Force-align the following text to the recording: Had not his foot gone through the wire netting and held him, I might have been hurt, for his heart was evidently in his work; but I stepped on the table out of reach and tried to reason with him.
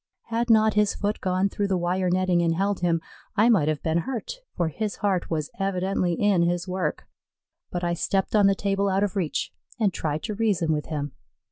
Had 0.29 0.49
not 0.49 0.73
his 0.73 0.95
foot 0.95 1.21
gone 1.21 1.47
through 1.47 1.67
the 1.67 1.77
wire 1.77 2.09
netting 2.09 2.41
and 2.41 2.55
held 2.55 2.79
him, 2.79 3.01
I 3.35 3.49
might 3.49 3.67
have 3.67 3.83
been 3.83 3.99
hurt, 3.99 4.37
for 4.57 4.69
his 4.69 4.95
heart 4.95 5.29
was 5.29 5.51
evidently 5.59 6.13
in 6.13 6.41
his 6.41 6.67
work; 6.67 7.05
but 7.69 7.83
I 7.83 7.93
stepped 7.93 8.35
on 8.35 8.47
the 8.47 8.55
table 8.55 8.89
out 8.89 9.03
of 9.03 9.15
reach 9.15 9.51
and 9.79 9.93
tried 9.93 10.23
to 10.23 10.33
reason 10.33 10.73
with 10.73 10.87
him. 10.87 11.11